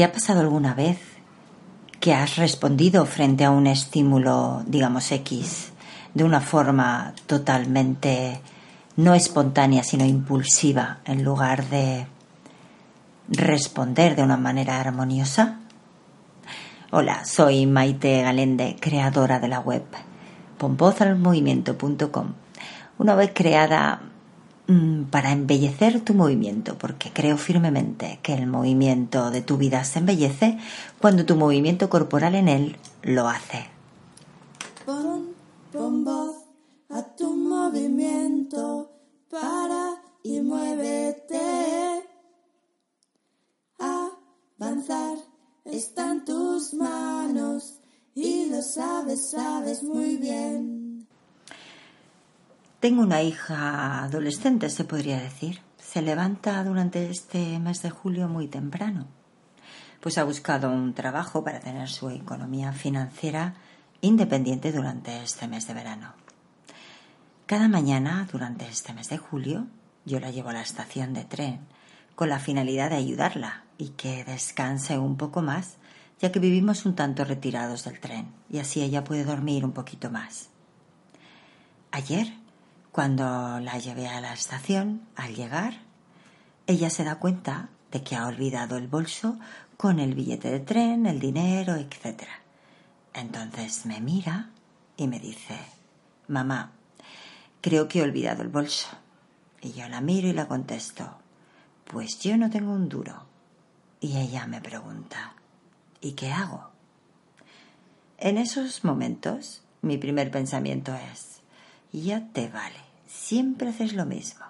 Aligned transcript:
¿Te 0.00 0.04
ha 0.04 0.12
pasado 0.12 0.40
alguna 0.40 0.72
vez 0.72 0.98
que 2.00 2.14
has 2.14 2.36
respondido 2.36 3.04
frente 3.04 3.44
a 3.44 3.50
un 3.50 3.66
estímulo, 3.66 4.62
digamos 4.66 5.12
X, 5.12 5.72
de 6.14 6.24
una 6.24 6.40
forma 6.40 7.12
totalmente 7.26 8.40
no 8.96 9.12
espontánea, 9.12 9.82
sino 9.82 10.06
impulsiva, 10.06 11.00
en 11.04 11.22
lugar 11.22 11.66
de 11.66 12.06
responder 13.28 14.16
de 14.16 14.22
una 14.22 14.38
manera 14.38 14.80
armoniosa? 14.80 15.60
Hola, 16.92 17.26
soy 17.26 17.66
Maite 17.66 18.22
Galende, 18.22 18.76
creadora 18.80 19.38
de 19.38 19.48
la 19.48 19.60
web 19.60 19.84
pompozalmovimiento.com. 20.56 22.32
Una 22.96 23.16
web 23.16 23.34
creada 23.34 24.00
para 25.10 25.32
embellecer 25.32 26.00
tu 26.00 26.14
movimiento, 26.14 26.78
porque 26.78 27.10
creo 27.12 27.36
firmemente 27.36 28.20
que 28.22 28.34
el 28.34 28.46
movimiento 28.46 29.30
de 29.30 29.42
tu 29.42 29.56
vida 29.56 29.84
se 29.84 29.98
embellece 29.98 30.58
cuando 31.00 31.24
tu 31.24 31.36
movimiento 31.36 31.88
corporal 31.88 32.34
en 32.34 32.48
él 32.48 32.76
lo 33.02 33.28
hace. 33.28 33.66
Pon, 34.84 35.34
pon 35.72 36.04
voz 36.04 36.36
a 36.90 37.02
tu 37.16 37.34
movimiento, 37.34 38.90
para 39.30 40.02
y 40.22 40.40
muévete. 40.40 42.04
Avanzar 43.78 45.18
está 45.64 46.12
en 46.12 46.24
tus 46.24 46.74
manos 46.74 47.80
y 48.14 48.46
lo 48.46 48.62
sabes, 48.62 49.30
sabes 49.30 49.82
muy 49.82 50.16
bien. 50.16 50.69
Tengo 52.80 53.02
una 53.02 53.22
hija 53.22 54.04
adolescente, 54.04 54.70
se 54.70 54.84
podría 54.84 55.20
decir. 55.20 55.60
Se 55.76 56.00
levanta 56.00 56.64
durante 56.64 57.10
este 57.10 57.58
mes 57.58 57.82
de 57.82 57.90
julio 57.90 58.26
muy 58.26 58.48
temprano. 58.48 59.06
Pues 60.00 60.16
ha 60.16 60.24
buscado 60.24 60.70
un 60.70 60.94
trabajo 60.94 61.44
para 61.44 61.60
tener 61.60 61.90
su 61.90 62.08
economía 62.08 62.72
financiera 62.72 63.52
independiente 64.00 64.72
durante 64.72 65.22
este 65.22 65.46
mes 65.46 65.66
de 65.66 65.74
verano. 65.74 66.14
Cada 67.44 67.68
mañana, 67.68 68.26
durante 68.32 68.66
este 68.66 68.94
mes 68.94 69.10
de 69.10 69.18
julio, 69.18 69.66
yo 70.06 70.18
la 70.18 70.30
llevo 70.30 70.48
a 70.48 70.54
la 70.54 70.62
estación 70.62 71.12
de 71.12 71.24
tren 71.24 71.60
con 72.14 72.30
la 72.30 72.38
finalidad 72.38 72.88
de 72.88 72.96
ayudarla 72.96 73.64
y 73.76 73.90
que 73.90 74.24
descanse 74.24 74.96
un 74.96 75.18
poco 75.18 75.42
más, 75.42 75.76
ya 76.18 76.32
que 76.32 76.38
vivimos 76.38 76.86
un 76.86 76.94
tanto 76.94 77.24
retirados 77.24 77.84
del 77.84 78.00
tren 78.00 78.32
y 78.48 78.58
así 78.58 78.80
ella 78.80 79.04
puede 79.04 79.24
dormir 79.24 79.66
un 79.66 79.72
poquito 79.72 80.10
más. 80.10 80.48
Ayer, 81.92 82.39
cuando 82.92 83.60
la 83.60 83.78
llevé 83.78 84.08
a 84.08 84.20
la 84.20 84.32
estación, 84.32 85.06
al 85.16 85.34
llegar, 85.34 85.74
ella 86.66 86.90
se 86.90 87.04
da 87.04 87.16
cuenta 87.16 87.68
de 87.90 88.02
que 88.02 88.16
ha 88.16 88.26
olvidado 88.26 88.76
el 88.76 88.88
bolso 88.88 89.38
con 89.76 89.98
el 89.98 90.14
billete 90.14 90.50
de 90.50 90.60
tren, 90.60 91.06
el 91.06 91.20
dinero, 91.20 91.76
etc. 91.76 92.24
Entonces 93.14 93.86
me 93.86 94.00
mira 94.00 94.50
y 94.96 95.08
me 95.08 95.18
dice, 95.18 95.56
mamá, 96.28 96.72
creo 97.60 97.88
que 97.88 98.00
he 98.00 98.02
olvidado 98.02 98.42
el 98.42 98.48
bolso. 98.48 98.88
Y 99.62 99.72
yo 99.72 99.88
la 99.88 100.00
miro 100.00 100.28
y 100.28 100.32
la 100.32 100.48
contesto, 100.48 101.18
pues 101.84 102.18
yo 102.20 102.36
no 102.36 102.50
tengo 102.50 102.72
un 102.72 102.88
duro. 102.88 103.26
Y 104.00 104.16
ella 104.16 104.46
me 104.46 104.60
pregunta, 104.60 105.34
¿y 106.00 106.12
qué 106.12 106.32
hago? 106.32 106.70
En 108.18 108.38
esos 108.38 108.84
momentos, 108.84 109.62
mi 109.82 109.98
primer 109.98 110.30
pensamiento 110.30 110.94
es, 110.94 111.39
ya 111.92 112.28
te 112.32 112.48
vale, 112.48 112.80
siempre 113.06 113.70
haces 113.70 113.94
lo 113.94 114.06
mismo. 114.06 114.44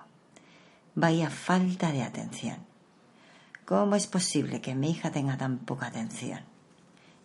Vaya 0.94 1.30
falta 1.30 1.92
de 1.92 2.02
atención. 2.02 2.58
¿Cómo 3.64 3.94
es 3.94 4.06
posible 4.06 4.60
que 4.60 4.74
mi 4.74 4.90
hija 4.90 5.10
tenga 5.10 5.38
tan 5.38 5.58
poca 5.58 5.86
atención? 5.86 6.40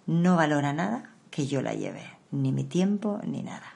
No 0.05 0.35
valora 0.35 0.73
nada 0.73 1.11
que 1.31 1.47
yo 1.47 1.61
la 1.61 1.73
lleve, 1.73 2.03
ni 2.31 2.51
mi 2.51 2.63
tiempo, 2.63 3.19
ni 3.23 3.41
nada. 3.41 3.73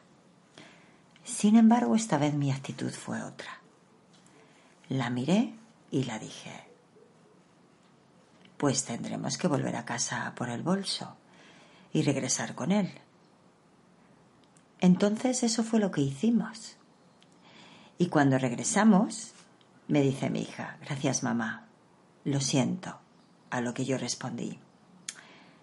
Sin 1.23 1.55
embargo, 1.55 1.95
esta 1.95 2.17
vez 2.17 2.33
mi 2.33 2.52
actitud 2.52 2.91
fue 2.91 3.21
otra. 3.23 3.59
La 4.87 5.09
miré 5.09 5.53
y 5.91 6.03
la 6.03 6.19
dije, 6.19 6.52
pues 8.58 8.83
tendremos 8.83 9.37
que 9.37 9.47
volver 9.47 9.75
a 9.75 9.85
casa 9.85 10.33
por 10.35 10.49
el 10.49 10.61
bolso 10.61 11.15
y 11.93 12.03
regresar 12.03 12.55
con 12.55 12.71
él. 12.71 12.91
Entonces 14.81 15.43
eso 15.43 15.63
fue 15.63 15.79
lo 15.79 15.91
que 15.91 16.01
hicimos. 16.01 16.77
Y 17.97 18.07
cuando 18.07 18.37
regresamos, 18.37 19.33
me 19.87 20.01
dice 20.01 20.29
mi 20.29 20.41
hija, 20.41 20.77
gracias 20.81 21.23
mamá, 21.23 21.67
lo 22.23 22.39
siento, 22.39 22.99
a 23.49 23.61
lo 23.61 23.73
que 23.73 23.85
yo 23.85 23.97
respondí. 23.97 24.59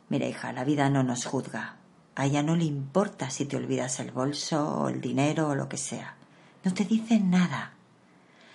Mira 0.08 0.26
hija, 0.26 0.52
la 0.52 0.64
vida 0.64 0.90
no 0.90 1.02
nos 1.02 1.24
juzga. 1.24 1.76
A 2.14 2.26
ella 2.26 2.42
no 2.42 2.56
le 2.56 2.64
importa 2.64 3.30
si 3.30 3.44
te 3.44 3.56
olvidas 3.56 4.00
el 4.00 4.10
bolso 4.10 4.80
o 4.80 4.88
el 4.88 5.00
dinero 5.00 5.48
o 5.48 5.54
lo 5.54 5.68
que 5.68 5.76
sea. 5.76 6.16
No 6.64 6.72
te 6.72 6.84
dice 6.84 7.20
nada. 7.20 7.72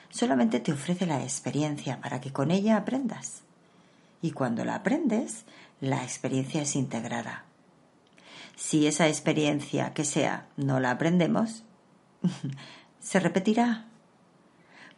Solamente 0.10 0.60
te 0.60 0.74
ofrece 0.74 1.06
la 1.06 1.24
experiencia 1.24 2.02
para 2.02 2.20
que 2.22 2.34
con 2.34 2.52
ella 2.52 2.78
aprendas 2.78 3.44
y 4.22 4.32
cuando 4.32 4.64
la 4.64 4.76
aprendes, 4.76 5.46
la 5.80 6.04
experiencia 6.04 6.62
es 6.62 6.76
integrada. 6.76 7.46
Si 8.62 8.86
esa 8.86 9.08
experiencia 9.08 9.92
que 9.92 10.06
sea 10.06 10.48
no 10.56 10.80
la 10.80 10.92
aprendemos, 10.92 11.64
se 13.00 13.20
repetirá. 13.20 13.88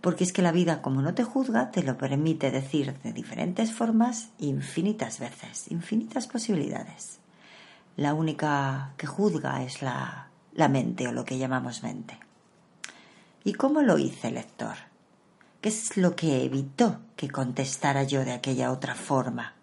Porque 0.02 0.26
es 0.26 0.34
que 0.34 0.42
la 0.42 0.52
vida, 0.52 0.82
como 0.82 1.02
no 1.02 1.14
te 1.14 1.24
juzga, 1.24 1.72
te 1.72 1.82
lo 1.82 1.98
permite 1.98 2.52
decir 2.52 2.94
de 3.04 3.14
diferentes 3.14 3.72
formas 3.72 4.32
infinitas 4.38 5.20
veces, 5.20 5.72
infinitas 5.72 6.28
posibilidades. 6.28 7.20
La 7.96 8.14
única 8.14 8.96
que 8.98 9.08
juzga 9.08 9.64
es 9.64 9.82
la, 9.82 10.28
la 10.52 10.68
mente 10.68 11.08
o 11.08 11.14
lo 11.14 11.24
que 11.24 11.38
llamamos 11.38 11.84
mente. 11.84 12.20
¿Y 13.46 13.54
cómo 13.54 13.82
lo 13.82 13.98
hice, 13.98 14.30
lector? 14.30 14.76
¿Qué 15.62 15.70
es 15.70 15.96
lo 15.96 16.18
que 16.18 16.44
evitó 16.44 17.00
que 17.16 17.30
contestara 17.30 18.04
yo 18.04 18.26
de 18.26 18.34
aquella 18.34 18.74
otra 18.74 18.94
forma? 18.94 19.54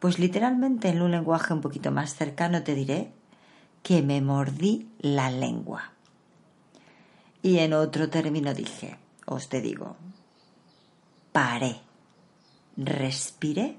Pues 0.00 0.18
literalmente 0.18 0.88
en 0.88 1.02
un 1.02 1.12
lenguaje 1.12 1.54
un 1.54 1.60
poquito 1.60 1.92
más 1.92 2.14
cercano 2.14 2.64
te 2.64 2.74
diré 2.74 3.12
que 3.82 4.02
me 4.02 4.20
mordí 4.20 4.88
la 4.98 5.30
lengua. 5.30 5.92
Y 7.42 7.58
en 7.58 7.72
otro 7.72 8.10
término 8.10 8.52
dije, 8.52 8.98
os 9.26 9.48
te 9.48 9.60
digo, 9.60 9.96
paré, 11.32 11.80
respiré 12.76 13.76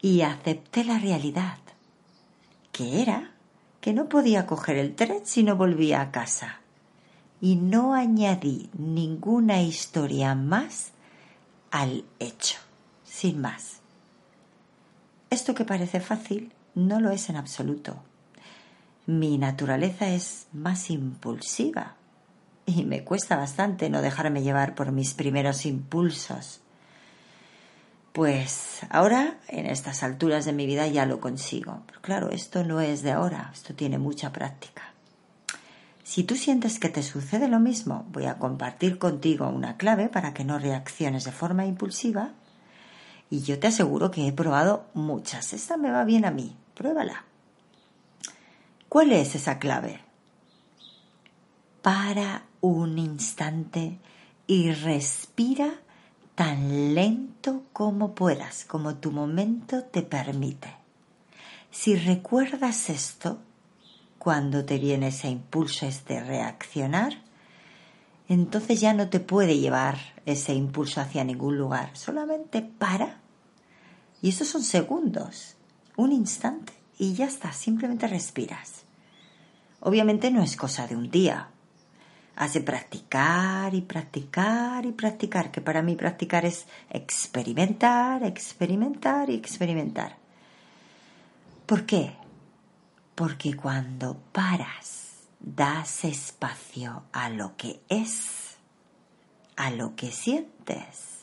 y 0.00 0.20
acepté 0.22 0.84
la 0.84 0.98
realidad, 0.98 1.58
que 2.70 3.02
era 3.02 3.32
que 3.80 3.92
no 3.92 4.08
podía 4.08 4.46
coger 4.46 4.76
el 4.76 4.94
tren 4.94 5.22
si 5.24 5.42
no 5.42 5.56
volvía 5.56 6.00
a 6.00 6.10
casa 6.12 6.60
y 7.40 7.56
no 7.56 7.94
añadí 7.94 8.70
ninguna 8.78 9.60
historia 9.62 10.34
más 10.34 10.92
al 11.70 12.04
hecho, 12.20 12.58
sin 13.02 13.40
más. 13.40 13.81
Esto 15.32 15.54
que 15.54 15.64
parece 15.64 15.98
fácil 15.98 16.52
no 16.74 17.00
lo 17.00 17.10
es 17.10 17.30
en 17.30 17.36
absoluto. 17.36 17.96
Mi 19.06 19.38
naturaleza 19.38 20.10
es 20.10 20.46
más 20.52 20.90
impulsiva 20.90 21.94
y 22.66 22.84
me 22.84 23.02
cuesta 23.02 23.36
bastante 23.36 23.88
no 23.88 24.02
dejarme 24.02 24.42
llevar 24.42 24.74
por 24.74 24.92
mis 24.92 25.14
primeros 25.14 25.64
impulsos. 25.64 26.60
Pues 28.12 28.80
ahora, 28.90 29.38
en 29.48 29.64
estas 29.64 30.02
alturas 30.02 30.44
de 30.44 30.52
mi 30.52 30.66
vida, 30.66 30.86
ya 30.88 31.06
lo 31.06 31.18
consigo. 31.18 31.80
Claro, 32.02 32.28
esto 32.28 32.62
no 32.62 32.82
es 32.82 33.00
de 33.00 33.12
ahora, 33.12 33.52
esto 33.54 33.72
tiene 33.72 33.96
mucha 33.96 34.32
práctica. 34.32 34.82
Si 36.04 36.24
tú 36.24 36.36
sientes 36.36 36.78
que 36.78 36.90
te 36.90 37.02
sucede 37.02 37.48
lo 37.48 37.58
mismo, 37.58 38.04
voy 38.10 38.26
a 38.26 38.36
compartir 38.36 38.98
contigo 38.98 39.48
una 39.48 39.78
clave 39.78 40.10
para 40.10 40.34
que 40.34 40.44
no 40.44 40.58
reacciones 40.58 41.24
de 41.24 41.32
forma 41.32 41.64
impulsiva. 41.64 42.32
Y 43.32 43.40
yo 43.40 43.58
te 43.58 43.68
aseguro 43.68 44.10
que 44.10 44.28
he 44.28 44.32
probado 44.32 44.84
muchas. 44.92 45.54
Esta 45.54 45.78
me 45.78 45.90
va 45.90 46.04
bien 46.04 46.26
a 46.26 46.30
mí. 46.30 46.54
Pruébala. 46.74 47.24
¿Cuál 48.90 49.12
es 49.12 49.34
esa 49.34 49.58
clave? 49.58 50.00
Para 51.80 52.44
un 52.60 52.98
instante 52.98 53.98
y 54.46 54.72
respira 54.72 55.80
tan 56.34 56.94
lento 56.94 57.62
como 57.72 58.14
puedas, 58.14 58.66
como 58.66 58.96
tu 58.96 59.12
momento 59.12 59.82
te 59.84 60.02
permite. 60.02 60.68
Si 61.70 61.96
recuerdas 61.96 62.90
esto, 62.90 63.38
cuando 64.18 64.66
te 64.66 64.76
viene 64.76 65.06
ese 65.06 65.30
impulso, 65.30 65.86
de 66.06 66.20
reaccionar, 66.22 67.14
entonces 68.28 68.78
ya 68.82 68.92
no 68.92 69.08
te 69.08 69.20
puede 69.20 69.58
llevar 69.58 69.96
ese 70.26 70.52
impulso 70.52 71.00
hacia 71.00 71.24
ningún 71.24 71.56
lugar. 71.56 71.96
Solamente 71.96 72.60
para. 72.60 73.21
Y 74.22 74.28
esos 74.28 74.48
son 74.48 74.62
segundos, 74.62 75.56
un 75.96 76.12
instante 76.12 76.72
y 76.98 77.14
ya 77.14 77.26
está, 77.26 77.52
simplemente 77.52 78.06
respiras. 78.06 78.84
Obviamente 79.80 80.30
no 80.30 80.42
es 80.42 80.56
cosa 80.56 80.86
de 80.86 80.94
un 80.94 81.10
día. 81.10 81.48
Has 82.36 82.54
de 82.54 82.60
practicar 82.60 83.74
y 83.74 83.80
practicar 83.80 84.86
y 84.86 84.92
practicar, 84.92 85.50
que 85.50 85.60
para 85.60 85.82
mí 85.82 85.96
practicar 85.96 86.44
es 86.44 86.66
experimentar, 86.88 88.22
experimentar 88.22 89.28
y 89.28 89.34
experimentar. 89.34 90.16
¿Por 91.66 91.84
qué? 91.84 92.14
Porque 93.16 93.56
cuando 93.56 94.16
paras, 94.30 95.24
das 95.40 96.04
espacio 96.04 97.02
a 97.12 97.28
lo 97.28 97.56
que 97.56 97.80
es, 97.88 98.56
a 99.56 99.70
lo 99.70 99.96
que 99.96 100.12
sientes. 100.12 101.21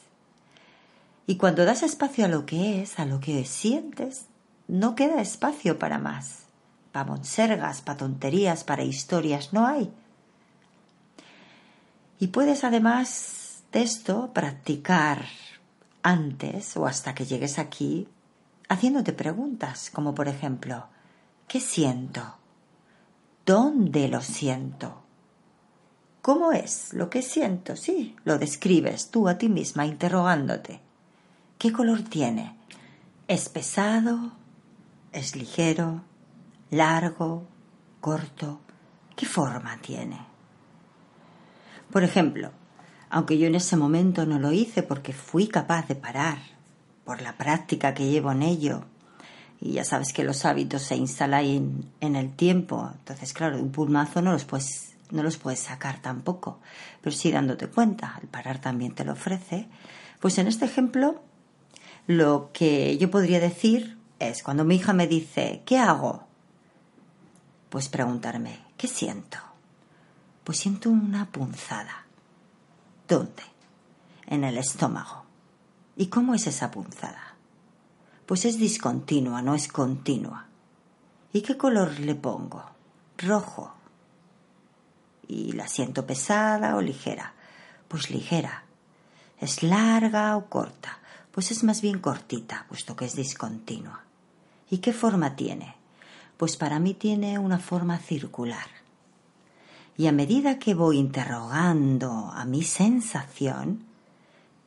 Y 1.30 1.38
cuando 1.38 1.64
das 1.64 1.84
espacio 1.84 2.26
a 2.26 2.28
lo 2.28 2.48
que 2.48 2.82
es, 2.82 2.98
a 2.98 3.06
lo 3.06 3.20
que 3.20 3.46
sientes, 3.46 4.26
no 4.68 4.96
queda 4.96 5.22
espacio 5.22 5.78
para 5.78 6.00
más. 6.00 6.46
Para 6.92 7.06
monsergas, 7.06 7.84
para 7.84 8.00
tonterías, 8.00 8.64
para 8.64 8.82
historias, 8.82 9.54
no 9.54 9.68
hay. 9.68 9.94
Y 12.18 12.30
puedes 12.30 12.64
además 12.64 13.62
de 13.72 13.84
esto 13.84 14.32
practicar 14.34 15.24
antes 16.02 16.76
o 16.76 16.88
hasta 16.88 17.14
que 17.14 17.28
llegues 17.28 17.60
aquí 17.60 18.08
haciéndote 18.68 19.14
preguntas, 19.14 19.92
como 19.92 20.16
por 20.16 20.28
ejemplo, 20.28 20.88
¿qué 21.48 21.60
siento? 21.60 22.38
¿Dónde 23.46 24.08
lo 24.08 24.22
siento? 24.22 25.04
¿Cómo 26.24 26.54
es 26.54 26.92
lo 26.96 27.12
que 27.12 27.22
siento? 27.22 27.76
Sí, 27.76 28.16
lo 28.24 28.40
describes 28.40 29.12
tú 29.12 29.28
a 29.28 29.38
ti 29.38 29.48
misma 29.48 29.86
interrogándote. 29.86 30.89
¿Qué 31.60 31.74
color 31.74 32.04
tiene? 32.04 32.56
¿Es 33.28 33.50
pesado? 33.50 34.32
¿Es 35.12 35.36
ligero? 35.36 36.04
¿Largo? 36.72 37.50
¿Corto? 38.00 38.62
¿Qué 39.18 39.26
forma 39.26 39.78
tiene? 39.82 40.22
Por 41.92 42.06
ejemplo, 42.06 42.52
aunque 43.10 43.38
yo 43.38 43.48
en 43.48 43.56
ese 43.56 43.76
momento 43.76 44.26
no 44.26 44.40
lo 44.40 44.54
hice 44.54 44.84
porque 44.84 45.12
fui 45.12 45.50
capaz 45.50 45.86
de 45.90 45.96
parar, 45.96 46.38
por 47.04 47.22
la 47.22 47.36
práctica 47.36 47.94
que 47.94 48.10
llevo 48.10 48.32
en 48.32 48.44
ello, 48.44 48.86
y 49.60 49.74
ya 49.74 49.84
sabes 49.84 50.14
que 50.14 50.24
los 50.24 50.46
hábitos 50.46 50.84
se 50.84 50.96
instalan 50.96 51.84
en, 52.00 52.16
el 52.16 52.34
tiempo, 52.38 52.90
entonces 53.00 53.34
claro, 53.34 53.60
un 53.60 53.74
pulmazo 53.74 54.22
no 54.22 54.32
los 54.32 54.46
puedes 54.46 54.94
no 55.12 55.24
los 55.24 55.36
puedes 55.36 55.60
sacar 55.60 56.02
tampoco, 56.02 56.62
pero 57.02 57.14
sí 57.14 57.34
dándote 57.34 57.68
cuenta, 57.68 58.16
al 58.16 58.30
parar 58.30 58.60
también 58.60 58.94
te 58.94 59.04
lo 59.04 59.14
ofrece. 59.14 59.68
Pues 60.20 60.38
en 60.38 60.48
este 60.48 60.66
ejemplo, 60.66 61.24
lo 62.10 62.50
que 62.54 62.98
yo 62.98 63.12
podría 63.12 63.40
decir 63.40 64.00
es, 64.18 64.42
cuando 64.42 64.66
mi 64.66 64.78
hija 64.78 64.94
me 64.94 65.06
dice, 65.06 65.62
¿qué 65.64 65.78
hago? 65.78 66.24
Pues 67.70 67.88
preguntarme, 67.88 68.66
¿qué 68.78 68.88
siento? 68.88 69.38
Pues 70.44 70.58
siento 70.58 70.90
una 70.90 71.30
punzada. 71.32 72.08
¿Dónde? 73.08 73.44
En 74.26 74.44
el 74.44 74.58
estómago. 74.58 75.24
¿Y 75.98 76.08
cómo 76.08 76.34
es 76.34 76.48
esa 76.48 76.72
punzada? 76.72 77.36
Pues 78.26 78.44
es 78.46 78.58
discontinua, 78.58 79.44
no 79.44 79.54
es 79.54 79.68
continua. 79.68 80.48
¿Y 81.32 81.42
qué 81.42 81.58
color 81.58 82.00
le 82.00 82.16
pongo? 82.16 82.66
Rojo. 83.20 83.72
¿Y 85.28 85.52
la 85.52 85.68
siento 85.68 86.08
pesada 86.08 86.76
o 86.76 86.82
ligera? 86.82 87.36
Pues 87.88 88.10
ligera. 88.10 88.64
¿Es 89.40 89.62
larga 89.62 90.36
o 90.38 90.48
corta? 90.48 90.98
Pues 91.32 91.52
es 91.52 91.64
más 91.64 91.82
bien 91.82 92.00
cortita, 92.00 92.66
puesto 92.68 92.96
que 92.96 93.06
es 93.06 93.16
discontinua. 93.16 94.04
¿Y 94.70 94.80
qué 94.80 94.94
forma 94.94 95.36
tiene? 95.36 95.76
Pues 96.38 96.58
para 96.58 96.80
mí 96.80 96.94
tiene 96.94 97.38
una 97.38 97.60
forma 97.60 97.98
circular. 98.00 98.68
Y 99.98 100.08
a 100.08 100.12
medida 100.12 100.60
que 100.60 100.74
voy 100.74 100.98
interrogando 100.98 102.32
a 102.34 102.46
mi 102.46 102.64
sensación, 102.64 103.84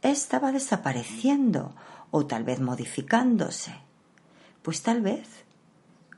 esta 0.02 0.38
va 0.38 0.52
desapareciendo 0.52 1.74
o 2.10 2.26
tal 2.26 2.44
vez 2.44 2.60
modificándose. 2.60 3.74
Pues 4.62 4.82
tal 4.82 5.00
vez 5.00 5.28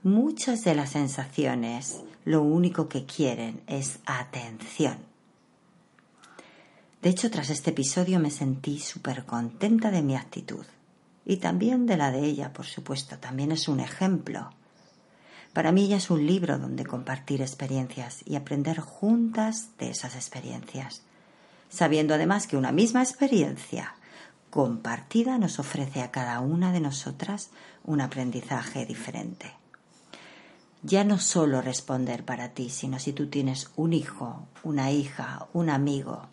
muchas 0.03 0.65
de 0.65 0.75
las 0.75 0.91
sensaciones 0.91 2.03
lo 2.25 2.43
único 2.43 2.89
que 2.89 3.07
quieren 3.07 3.63
es 3.67 4.01
atención. 4.07 5.14
De 7.05 7.11
hecho, 7.11 7.31
tras 7.31 7.51
este 7.51 7.71
episodio 7.71 8.19
me 8.19 8.33
sentí 8.33 8.81
súper 8.81 9.25
contenta 9.25 9.93
de 9.93 10.03
mi 10.03 10.17
actitud 10.17 10.67
y 11.25 11.37
también 11.37 11.87
de 11.87 11.97
la 11.97 12.11
de 12.11 12.25
ella, 12.25 12.53
por 12.53 12.67
supuesto, 12.67 13.19
también 13.19 13.53
es 13.53 13.69
un 13.69 13.79
ejemplo. 13.79 14.51
Para 15.53 15.71
mí 15.71 15.87
ya 15.87 15.99
es 15.99 16.11
un 16.11 16.27
libro 16.27 16.59
donde 16.59 16.85
compartir 16.85 17.43
experiencias 17.43 18.23
y 18.27 18.35
aprender 18.35 18.81
juntas 18.81 19.69
de 19.79 19.91
esas 19.91 20.17
experiencias 20.17 21.03
sabiendo 21.75 22.15
además 22.15 22.47
que 22.47 22.57
una 22.57 22.73
misma 22.73 23.03
experiencia 23.03 23.97
compartida 24.51 25.39
nos 25.39 25.59
ofrece 25.59 26.03
a 26.03 26.13
cada 26.13 26.39
una 26.39 26.73
de 26.73 26.81
nosotras 26.81 27.51
un 27.83 28.01
aprendizaje 28.01 28.87
diferente. 28.87 29.53
Ya 30.83 31.03
no 31.03 31.19
solo 31.19 31.61
responder 31.61 32.25
para 32.25 32.51
ti, 32.51 32.71
sino 32.71 33.01
si 33.01 33.13
tú 33.13 33.29
tienes 33.29 33.71
un 33.75 33.93
hijo, 33.93 34.47
una 34.63 34.93
hija, 34.93 35.49
un 35.53 35.69
amigo, 35.69 36.29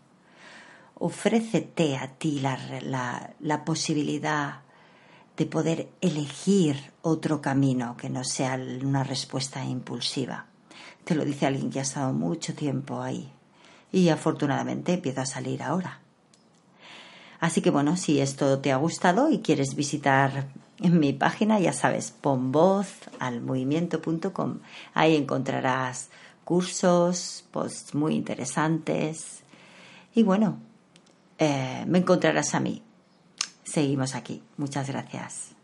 ofrécete 1.01 1.97
a 1.97 2.07
ti 2.07 2.39
la, 2.39 3.33
la 3.39 3.65
posibilidad 3.65 4.61
de 5.35 5.45
poder 5.47 5.89
elegir 5.99 6.91
otro 7.01 7.41
camino 7.41 7.97
que 7.97 8.09
no 8.09 8.23
sea 8.23 8.59
una 8.83 9.03
respuesta 9.03 9.65
impulsiva. 9.65 10.45
Te 11.03 11.15
lo 11.15 11.25
dice 11.25 11.47
alguien 11.47 11.71
que 11.71 11.79
ha 11.79 11.81
estado 11.81 12.13
mucho 12.13 12.53
tiempo 12.53 13.01
ahí, 13.01 13.31
y 13.91 14.09
afortunadamente 14.09 14.93
empieza 14.93 15.23
a 15.23 15.25
salir 15.25 15.63
ahora. 15.63 16.01
Así 17.39 17.61
que 17.61 17.71
bueno, 17.71 17.97
si 17.97 18.21
esto 18.21 18.59
te 18.59 18.71
ha 18.71 18.77
gustado 18.77 19.31
y 19.31 19.39
quieres 19.39 19.73
visitar 19.73 20.49
mi 20.77 21.13
página, 21.13 21.59
ya 21.59 21.73
sabes, 21.73 22.11
pon 22.11 22.51
voz 22.51 22.87
al 23.17 23.41
movimiento.com. 23.41 24.59
Ahí 24.93 25.15
encontrarás 25.15 26.11
cursos, 26.43 27.43
posts 27.49 27.95
muy 27.95 28.13
interesantes 28.13 29.41
y 30.13 30.21
bueno, 30.21 30.59
eh, 31.41 31.85
me 31.87 31.97
encontrarás 31.97 32.53
a 32.53 32.59
mí. 32.59 32.83
Seguimos 33.63 34.13
aquí. 34.13 34.43
Muchas 34.57 34.87
gracias. 34.87 35.55